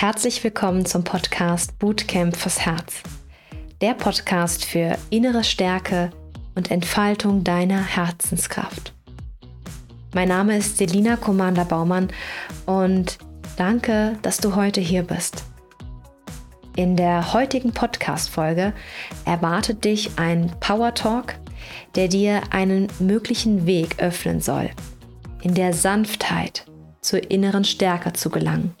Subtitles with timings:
[0.00, 3.02] Herzlich willkommen zum Podcast Bootcamp fürs Herz.
[3.80, 6.10] Der Podcast für innere Stärke
[6.54, 8.94] und Entfaltung deiner Herzenskraft.
[10.14, 12.10] Mein Name ist Selina Commander Baumann
[12.64, 13.18] und
[13.56, 15.42] danke, dass du heute hier bist.
[16.76, 18.74] In der heutigen Podcast-Folge
[19.24, 21.34] erwartet dich ein Power Talk,
[21.96, 24.70] der dir einen möglichen Weg öffnen soll,
[25.42, 26.66] in der Sanftheit
[27.00, 28.76] zur inneren Stärke zu gelangen.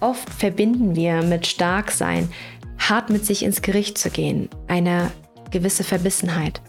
[0.00, 2.30] Oft verbinden wir mit Starksein,
[2.78, 5.10] hart mit sich ins Gericht zu gehen, eine
[5.50, 6.60] gewisse Verbissenheit.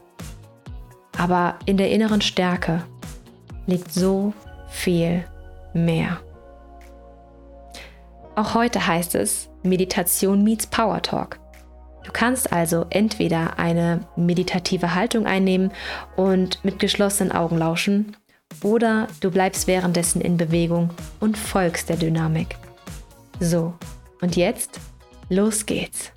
[1.17, 2.83] Aber in der inneren Stärke
[3.67, 4.33] liegt so
[4.69, 5.25] viel
[5.73, 6.19] mehr.
[8.35, 11.39] Auch heute heißt es Meditation meets Power Talk.
[12.03, 15.71] Du kannst also entweder eine meditative Haltung einnehmen
[16.15, 18.17] und mit geschlossenen Augen lauschen,
[18.63, 22.57] oder du bleibst währenddessen in Bewegung und folgst der Dynamik.
[23.43, 23.73] So,
[24.21, 24.79] und jetzt,
[25.27, 26.11] los geht's.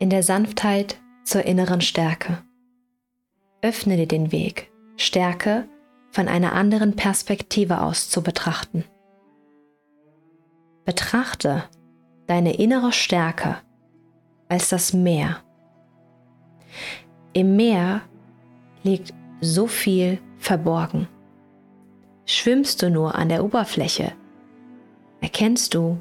[0.00, 2.42] In der Sanftheit zur inneren Stärke.
[3.62, 5.68] Öffne dir den Weg, Stärke
[6.10, 8.84] von einer anderen Perspektive aus zu betrachten.
[10.84, 11.62] Betrachte
[12.26, 13.58] deine innere Stärke
[14.48, 15.36] als das Meer.
[17.32, 18.00] Im Meer
[18.82, 21.06] liegt so viel verborgen.
[22.32, 24.12] Schwimmst du nur an der Oberfläche,
[25.20, 26.00] erkennst du,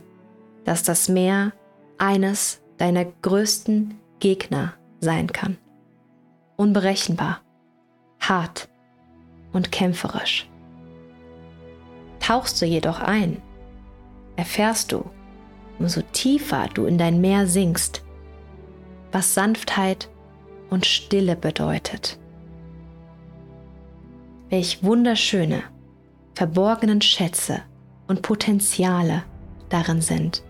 [0.63, 1.53] dass das Meer
[1.97, 5.57] eines deiner größten Gegner sein kann.
[6.55, 7.41] Unberechenbar,
[8.19, 8.69] hart
[9.53, 10.47] und kämpferisch.
[12.19, 13.41] Tauchst du jedoch ein,
[14.35, 15.09] erfährst du,
[15.79, 18.03] umso tiefer du in dein Meer sinkst,
[19.11, 20.11] was Sanftheit
[20.69, 22.19] und Stille bedeutet.
[24.51, 25.63] Welch wunderschöne,
[26.39, 27.63] verborgenen Schätze
[28.07, 29.23] und Potenziale
[29.67, 30.41] darin sind.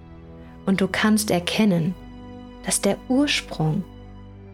[0.68, 1.96] Und du kannst erkennen,
[2.64, 3.84] dass der Ursprung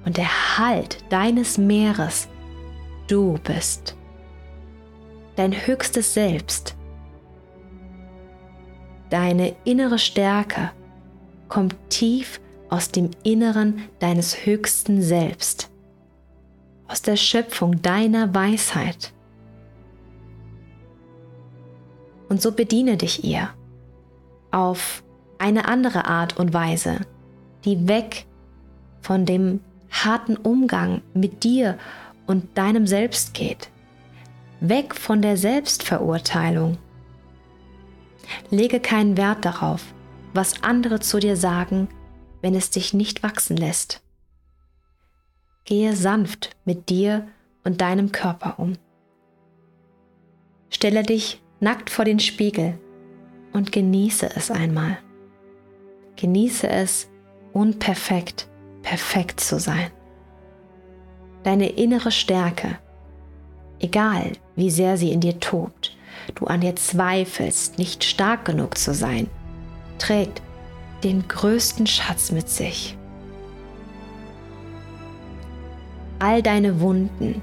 [0.06, 2.30] und der Halt deines Meeres
[3.08, 3.98] du bist.
[5.36, 6.78] Dein höchstes Selbst
[9.10, 10.72] Deine innere Stärke
[11.50, 12.40] kommt tief
[12.70, 15.70] aus dem Inneren deines höchsten Selbst,
[16.88, 19.12] aus der Schöpfung deiner Weisheit.
[22.30, 23.50] Und so bediene dich ihr
[24.52, 25.04] auf
[25.38, 27.02] eine andere Art und Weise,
[27.66, 28.26] die weg
[29.02, 29.60] von dem
[29.92, 31.78] harten Umgang mit dir
[32.26, 33.70] und deinem Selbst geht,
[34.60, 36.78] weg von der Selbstverurteilung
[38.50, 39.94] Lege keinen Wert darauf,
[40.34, 41.88] was andere zu dir sagen,
[42.42, 44.02] wenn es dich nicht wachsen lässt.
[45.66, 47.28] Gehe sanft mit dir
[47.64, 48.78] und deinem Körper um.
[50.70, 52.78] Stelle dich nackt vor den Spiegel
[53.54, 54.98] und genieße es einmal.
[56.16, 57.10] Genieße es,
[57.54, 58.48] unperfekt,
[58.82, 59.92] perfekt zu sein.
[61.44, 62.80] Deine innere Stärke,
[63.80, 65.96] egal wie sehr sie in dir tobt,
[66.36, 69.28] du an dir zweifelst, nicht stark genug zu sein,
[69.98, 70.42] trägt
[71.04, 72.98] den größten Schatz mit sich.
[76.20, 77.42] All deine Wunden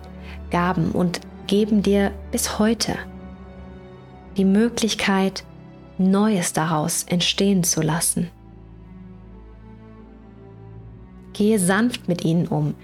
[0.50, 2.96] gaben und geben dir bis heute
[4.36, 5.44] die Möglichkeit,
[5.98, 8.30] Neues daraus entstehen zu lassen.
[11.32, 12.74] Gehe sanft mit ihnen um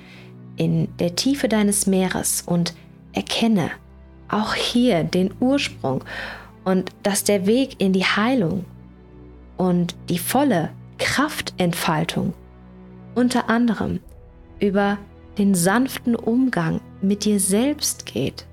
[0.56, 2.74] in der Tiefe deines Meeres und
[3.12, 3.70] erkenne,
[4.28, 6.04] auch hier den Ursprung
[6.64, 8.64] und dass der Weg in die Heilung
[9.56, 12.34] und die volle Kraftentfaltung
[13.14, 14.00] unter anderem
[14.60, 14.98] über
[15.38, 18.46] den sanften Umgang mit dir selbst geht.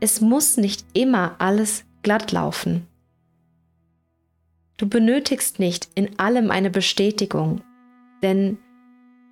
[0.00, 2.86] Es muss nicht immer alles glatt laufen.
[4.76, 7.62] Du benötigst nicht in allem eine Bestätigung,
[8.22, 8.58] denn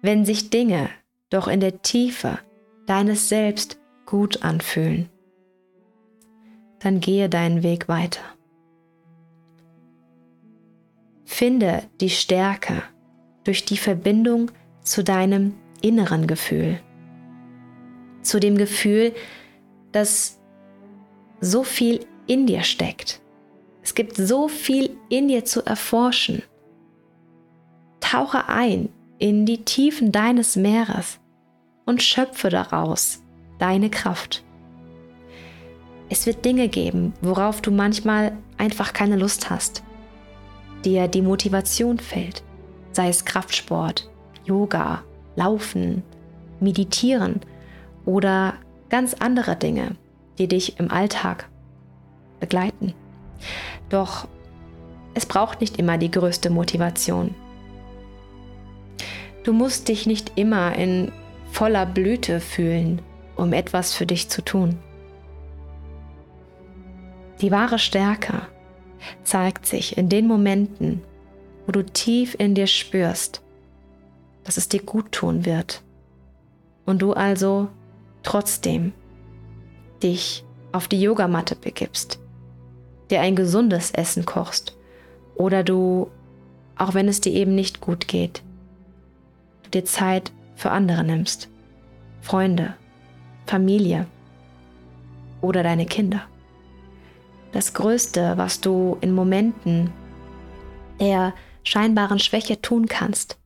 [0.02, 0.90] wenn sich Dinge
[1.30, 2.38] doch in der Tiefe
[2.86, 5.08] deines Selbst gut anfühlen,
[6.80, 8.22] dann gehe deinen Weg weiter.
[11.24, 12.82] Finde die Stärke
[13.44, 14.50] durch die Verbindung
[14.82, 16.80] zu deinem inneren Gefühl,
[18.22, 19.12] zu dem Gefühl,
[19.92, 20.40] dass
[21.40, 23.20] so viel in dir steckt.
[23.82, 26.42] Es gibt so viel in dir zu erforschen.
[28.00, 28.88] Tauche ein
[29.18, 31.20] in die Tiefen deines Meeres
[31.84, 33.22] und schöpfe daraus
[33.58, 34.44] deine Kraft.
[36.08, 39.82] Es wird Dinge geben, worauf du manchmal einfach keine Lust hast,
[40.84, 42.42] dir die Motivation fehlt,
[42.92, 44.10] sei es Kraftsport,
[44.44, 45.02] Yoga,
[45.34, 46.02] Laufen,
[46.60, 47.40] Meditieren
[48.04, 48.54] oder
[48.88, 49.96] ganz andere Dinge,
[50.38, 51.48] die dich im Alltag
[52.40, 52.94] begleiten.
[53.88, 54.28] Doch
[55.14, 57.34] es braucht nicht immer die größte Motivation.
[59.44, 61.12] Du musst dich nicht immer in
[61.50, 63.00] voller Blüte fühlen,
[63.36, 64.78] um etwas für dich zu tun.
[67.40, 68.42] Die wahre Stärke
[69.22, 71.02] zeigt sich in den Momenten,
[71.66, 73.42] wo du tief in dir spürst,
[74.44, 75.82] dass es dir gut tun wird
[76.84, 77.68] und du also
[78.22, 78.92] trotzdem
[80.02, 82.18] dich auf die Yogamatte begibst,
[83.10, 84.76] dir ein gesundes Essen kochst
[85.34, 86.10] oder du,
[86.76, 88.42] auch wenn es dir eben nicht gut geht,
[89.64, 91.48] du dir Zeit für andere nimmst,
[92.20, 92.74] Freunde,
[93.46, 94.06] Familie
[95.40, 96.22] oder deine Kinder.
[97.52, 99.92] Das Größte, was du in Momenten
[101.00, 103.38] der scheinbaren Schwäche tun kannst,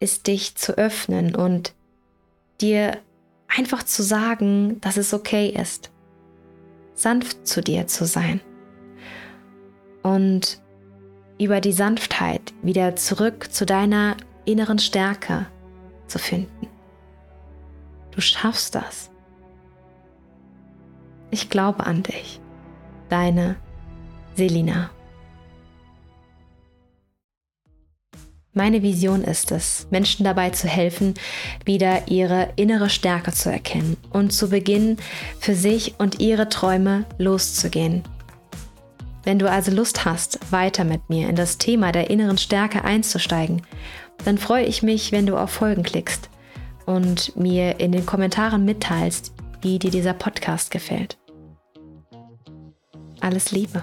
[0.00, 1.74] ist dich zu öffnen und
[2.60, 2.98] dir
[3.56, 5.90] einfach zu sagen, dass es okay ist,
[6.94, 8.40] sanft zu dir zu sein
[10.02, 10.60] und
[11.38, 15.46] über die Sanftheit wieder zurück zu deiner inneren Stärke
[16.06, 16.68] zu finden.
[18.12, 19.10] Du schaffst das.
[21.30, 22.40] Ich glaube an dich.
[23.08, 23.56] Deine
[24.36, 24.90] Selina.
[28.56, 31.14] Meine Vision ist es, Menschen dabei zu helfen,
[31.64, 34.98] wieder ihre innere Stärke zu erkennen und zu beginnen,
[35.40, 38.04] für sich und ihre Träume loszugehen.
[39.24, 43.62] Wenn du also Lust hast, weiter mit mir in das Thema der inneren Stärke einzusteigen,
[44.24, 46.30] dann freue ich mich, wenn du auf Folgen klickst
[46.86, 51.18] und mir in den Kommentaren mitteilst, wie dir dieser Podcast gefällt.
[53.20, 53.82] Alles Liebe.